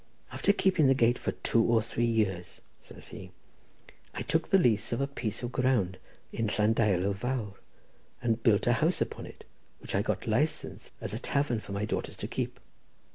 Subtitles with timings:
[0.31, 3.29] "After keeping the gate for two or three years," says he,
[4.15, 5.99] "I took the lease of a piece of ground
[6.33, 7.53] in Llandeilo Fawr,
[8.19, 9.43] and built a house upon it,
[9.77, 12.59] which I got licensed as a tavern for my daughters to keep.